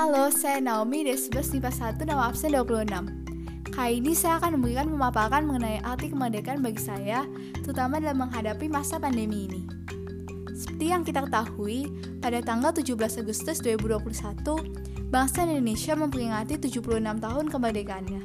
Halo, 0.00 0.32
saya 0.32 0.64
Naomi 0.64 1.04
dari 1.04 1.20
11 1.20 1.60
1 1.60 2.08
nama 2.08 2.32
absen 2.32 2.56
26. 2.56 3.68
Kali 3.68 4.00
ini 4.00 4.16
saya 4.16 4.40
akan 4.40 4.56
memberikan 4.56 4.88
pemaparan 4.88 5.44
mengenai 5.44 5.76
arti 5.84 6.08
kemerdekaan 6.08 6.64
bagi 6.64 6.80
saya, 6.80 7.28
terutama 7.60 8.00
dalam 8.00 8.24
menghadapi 8.24 8.64
masa 8.72 8.96
pandemi 8.96 9.44
ini. 9.44 9.60
Seperti 10.56 10.88
yang 10.88 11.04
kita 11.04 11.28
ketahui, 11.28 11.92
pada 12.16 12.40
tanggal 12.40 12.72
17 12.72 12.96
Agustus 13.20 13.60
2021, 13.60 15.12
bangsa 15.12 15.44
Indonesia 15.44 15.92
memperingati 15.92 16.56
76 16.56 17.20
tahun 17.20 17.44
kemerdekaannya. 17.52 18.22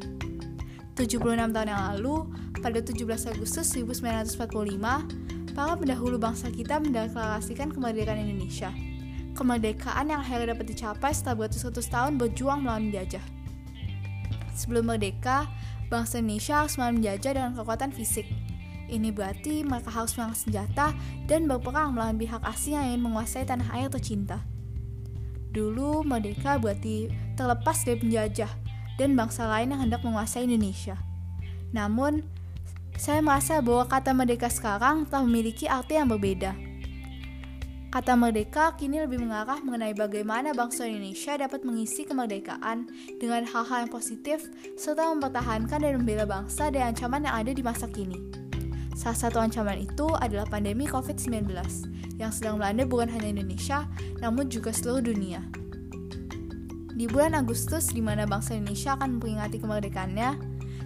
76 0.95 1.51
tahun 1.51 1.67
yang 1.75 1.83
lalu, 1.91 2.23
pada 2.63 2.79
17 2.79 3.35
Agustus 3.35 3.67
1945, 3.75 5.03
para 5.51 5.75
pendahulu 5.75 6.15
bangsa 6.15 6.47
kita 6.55 6.79
mendeklarasikan 6.79 7.67
kemerdekaan 7.75 8.23
Indonesia– 8.23 8.71
kemerdekaan 9.35 10.09
yang 10.09 10.23
akhirnya 10.23 10.55
dapat 10.55 10.71
dicapai 10.71 11.11
setelah 11.11 11.45
beratus-ratus 11.45 11.91
tahun 11.91 12.15
berjuang 12.15 12.63
melawan 12.63 12.89
penjajah. 12.89 13.21
Sebelum 14.55 14.87
merdeka, 14.87 15.51
bangsa 15.91 16.23
Indonesia 16.23 16.63
harus 16.63 16.79
melawan 16.79 17.03
penjajah 17.03 17.31
dengan 17.35 17.51
kekuatan 17.53 17.91
fisik. 17.91 18.25
Ini 18.85 19.11
berarti 19.11 19.65
mereka 19.67 19.91
harus 19.91 20.15
mengangkat 20.15 20.39
senjata 20.47 20.87
dan 21.27 21.49
berperang 21.49 21.91
melawan 21.91 22.15
pihak 22.15 22.41
asing 22.47 22.79
yang 22.79 22.85
ingin 22.95 23.01
menguasai 23.03 23.43
tanah 23.43 23.67
air 23.75 23.91
tercinta. 23.91 24.39
Dulu, 25.51 26.07
merdeka 26.07 26.55
berarti 26.55 27.11
terlepas 27.35 27.83
dari 27.83 27.99
penjajah 27.99 28.51
dan 28.95 29.15
bangsa 29.15 29.47
lain 29.47 29.75
yang 29.75 29.81
hendak 29.87 30.03
menguasai 30.05 30.47
Indonesia. 30.47 30.95
Namun, 31.75 32.23
saya 32.95 33.19
merasa 33.19 33.59
bahwa 33.59 33.87
kata 33.91 34.15
merdeka 34.15 34.47
sekarang 34.47 35.03
telah 35.07 35.27
memiliki 35.27 35.67
arti 35.67 35.99
yang 35.99 36.07
berbeda. 36.07 36.55
Kata 37.95 38.11
merdeka 38.11 38.75
kini 38.75 38.99
lebih 38.99 39.23
mengarah 39.23 39.63
mengenai 39.63 39.95
bagaimana 39.95 40.51
bangsa 40.51 40.83
Indonesia 40.83 41.39
dapat 41.39 41.63
mengisi 41.63 42.03
kemerdekaan 42.03 42.91
dengan 43.23 43.47
hal-hal 43.47 43.87
yang 43.87 43.91
positif 43.95 44.51
serta 44.75 45.07
mempertahankan 45.15 45.79
dan 45.79 46.03
membela 46.03 46.27
bangsa 46.27 46.67
dari 46.67 46.83
ancaman 46.83 47.23
yang 47.23 47.31
ada 47.39 47.55
di 47.55 47.63
masa 47.63 47.87
kini. 47.87 48.19
Salah 48.99 49.15
satu 49.15 49.39
ancaman 49.39 49.79
itu 49.79 50.11
adalah 50.19 50.43
pandemi 50.43 50.83
COVID-19 50.91 51.47
yang 52.19 52.35
sedang 52.35 52.59
melanda 52.59 52.83
bukan 52.83 53.07
hanya 53.15 53.31
Indonesia, 53.31 53.87
namun 54.19 54.51
juga 54.51 54.75
seluruh 54.75 55.15
dunia. 55.15 55.39
Di 56.99 57.07
bulan 57.07 57.31
Agustus, 57.31 57.95
di 57.95 58.03
mana 58.03 58.27
bangsa 58.27 58.59
Indonesia 58.59 58.99
akan 58.99 59.23
memperingati 59.23 59.55
kemerdekaannya, 59.63 60.29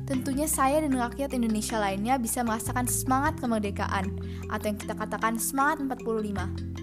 tentunya 0.05 0.45
saya 0.45 0.77
dan 0.85 0.93
rakyat 0.93 1.33
Indonesia 1.33 1.81
lainnya 1.81 2.21
bisa 2.21 2.45
merasakan 2.45 2.85
semangat 2.85 3.41
kemerdekaan, 3.41 4.13
atau 4.53 4.65
yang 4.69 4.77
kita 4.77 4.93
katakan 4.93 5.41
semangat 5.41 5.81
45. 5.81 6.78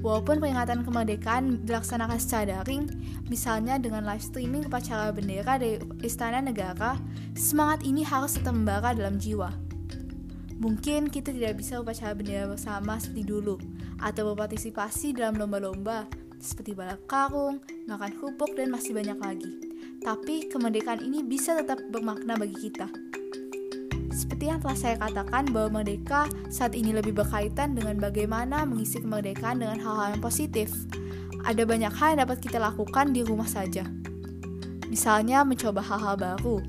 Walaupun 0.00 0.40
peringatan 0.40 0.80
kemerdekaan 0.80 1.68
dilaksanakan 1.68 2.16
secara 2.16 2.64
daring, 2.64 2.88
misalnya 3.28 3.76
dengan 3.76 4.08
live 4.08 4.24
streaming 4.24 4.64
upacara 4.64 5.12
bendera 5.12 5.60
dari 5.60 5.76
Istana 6.00 6.40
Negara, 6.40 6.96
semangat 7.36 7.84
ini 7.84 8.00
harus 8.00 8.40
tetap 8.40 8.56
membara 8.56 8.96
dalam 8.96 9.20
jiwa. 9.20 9.52
Mungkin 10.56 11.12
kita 11.12 11.36
tidak 11.36 11.60
bisa 11.60 11.84
upacara 11.84 12.16
bendera 12.16 12.48
bersama 12.48 12.96
seperti 12.96 13.28
dulu, 13.28 13.60
atau 14.00 14.32
berpartisipasi 14.32 15.12
dalam 15.12 15.36
lomba-lomba 15.36 16.08
seperti 16.40 16.72
balap 16.72 17.04
karung, 17.04 17.60
makan 17.84 18.16
kerupuk, 18.16 18.56
dan 18.56 18.72
masih 18.72 18.96
banyak 18.96 19.20
lagi. 19.20 19.52
Tapi 20.00 20.48
kemerdekaan 20.48 21.04
ini 21.04 21.20
bisa 21.20 21.52
tetap 21.52 21.76
bermakna 21.92 22.40
bagi 22.40 22.56
kita. 22.56 22.88
Seperti 24.20 24.52
yang 24.52 24.60
telah 24.60 24.76
saya 24.76 25.00
katakan 25.00 25.48
bahwa 25.48 25.80
merdeka 25.80 26.28
saat 26.52 26.76
ini 26.76 26.92
lebih 26.92 27.16
berkaitan 27.16 27.72
dengan 27.72 27.96
bagaimana 27.96 28.68
mengisi 28.68 29.00
kemerdekaan 29.00 29.64
dengan 29.64 29.80
hal-hal 29.80 30.12
yang 30.12 30.20
positif. 30.20 30.68
Ada 31.48 31.64
banyak 31.64 31.88
hal 31.88 32.12
yang 32.12 32.28
dapat 32.28 32.44
kita 32.44 32.60
lakukan 32.60 33.16
di 33.16 33.24
rumah 33.24 33.48
saja. 33.48 33.88
Misalnya 34.92 35.40
mencoba 35.40 35.80
hal-hal 35.80 36.20
baru. 36.20 36.60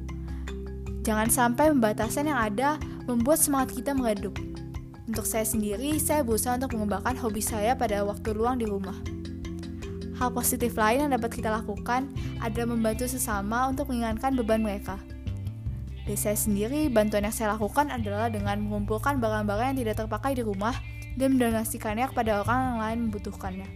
Jangan 1.03 1.27
sampai 1.27 1.75
pembatasan 1.75 2.31
yang 2.31 2.39
ada 2.39 2.79
membuat 3.03 3.43
semangat 3.43 3.75
kita 3.75 3.91
meredup. 3.91 4.39
Untuk 5.11 5.27
saya 5.27 5.43
sendiri, 5.43 5.99
saya 5.99 6.23
berusaha 6.23 6.55
untuk 6.55 6.71
mengembangkan 6.79 7.19
hobi 7.19 7.43
saya 7.43 7.75
pada 7.75 7.99
waktu 8.07 8.31
luang 8.31 8.63
di 8.63 8.69
rumah. 8.69 8.95
Hal 10.15 10.31
positif 10.31 10.79
lain 10.79 11.03
yang 11.03 11.11
dapat 11.19 11.35
kita 11.35 11.51
lakukan 11.51 12.07
adalah 12.39 12.71
membantu 12.71 13.11
sesama 13.11 13.67
untuk 13.67 13.91
meringankan 13.91 14.39
beban 14.39 14.63
mereka. 14.63 14.95
Dari 16.01 16.17
saya 16.17 16.33
sendiri, 16.33 16.89
bantuan 16.89 17.29
yang 17.29 17.35
saya 17.35 17.53
lakukan 17.53 17.93
adalah 17.93 18.27
dengan 18.33 18.57
mengumpulkan 18.65 19.21
barang-barang 19.21 19.77
yang 19.77 19.79
tidak 19.85 19.95
terpakai 20.01 20.33
di 20.33 20.41
rumah 20.41 20.73
dan 21.13 21.37
mendonasikannya 21.37 22.09
kepada 22.09 22.41
orang 22.41 22.59
yang 22.59 22.79
lain 22.81 22.99
membutuhkannya. 23.07 23.67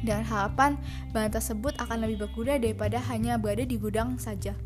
Dengan 0.00 0.24
harapan, 0.24 0.80
bahan 1.12 1.34
tersebut 1.34 1.76
akan 1.76 2.06
lebih 2.06 2.24
berguna 2.24 2.56
daripada 2.56 2.96
hanya 3.12 3.36
berada 3.36 3.66
di 3.66 3.76
gudang 3.76 4.16
saja. 4.16 4.56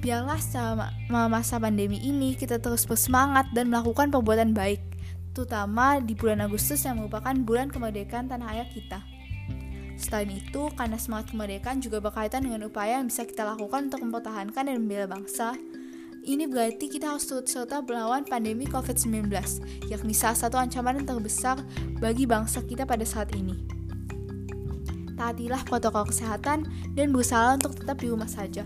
Biarlah 0.00 0.40
selama 0.40 1.28
masa 1.28 1.60
pandemi 1.60 2.00
ini 2.00 2.32
kita 2.32 2.56
terus 2.56 2.88
bersemangat 2.88 3.52
dan 3.52 3.68
melakukan 3.68 4.08
perbuatan 4.08 4.56
baik, 4.56 4.80
terutama 5.36 6.00
di 6.00 6.16
bulan 6.16 6.40
Agustus 6.40 6.80
yang 6.88 6.96
merupakan 6.96 7.36
bulan 7.44 7.68
kemerdekaan 7.68 8.24
tanah 8.30 8.48
air 8.56 8.68
kita. 8.72 9.04
Selain 10.00 10.32
itu, 10.32 10.72
karena 10.80 10.96
semangat 10.96 11.36
kemerdekaan 11.36 11.84
juga 11.84 12.00
berkaitan 12.00 12.48
dengan 12.48 12.64
upaya 12.64 13.04
yang 13.04 13.12
bisa 13.12 13.28
kita 13.28 13.44
lakukan 13.44 13.92
untuk 13.92 14.00
mempertahankan 14.00 14.72
dan 14.72 14.76
membela 14.80 15.04
bangsa, 15.04 15.52
ini 16.24 16.48
berarti 16.48 16.88
kita 16.88 17.12
harus 17.12 17.28
turut 17.28 17.44
serta 17.44 17.84
melawan 17.84 18.24
pandemi 18.24 18.64
COVID-19, 18.64 19.28
yakni 19.92 20.16
salah 20.16 20.36
satu 20.40 20.56
ancaman 20.56 21.04
yang 21.04 21.06
terbesar 21.08 21.60
bagi 22.00 22.24
bangsa 22.24 22.64
kita 22.64 22.88
pada 22.88 23.04
saat 23.04 23.28
ini. 23.36 23.60
Taatilah 25.20 25.68
protokol 25.68 26.08
kesehatan 26.08 26.64
dan 26.96 27.12
berusaha 27.12 27.60
untuk 27.60 27.76
tetap 27.76 28.00
di 28.00 28.08
rumah 28.08 28.28
saja. 28.28 28.64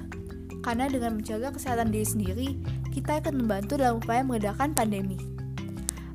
Karena 0.62 0.86
dengan 0.86 1.18
menjaga 1.18 1.50
kesehatan 1.50 1.90
diri 1.90 2.06
sendiri, 2.06 2.48
kita 2.94 3.18
akan 3.18 3.42
membantu 3.42 3.74
dalam 3.74 3.98
upaya 3.98 4.22
meredakan 4.22 4.70
pandemi. 4.70 5.33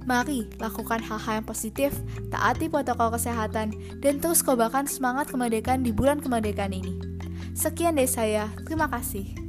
Mari 0.10 0.50
lakukan 0.58 1.06
hal-hal 1.06 1.38
yang 1.38 1.46
positif, 1.46 1.94
taati 2.34 2.66
protokol 2.66 3.14
kesehatan, 3.14 3.78
dan 4.02 4.18
terus 4.18 4.42
kobarkan 4.42 4.90
semangat 4.90 5.30
kemerdekaan 5.30 5.86
di 5.86 5.94
bulan 5.94 6.18
kemerdekaan 6.18 6.74
ini. 6.74 6.98
Sekian 7.54 7.94
dari 7.94 8.10
saya, 8.10 8.50
terima 8.66 8.90
kasih. 8.90 9.49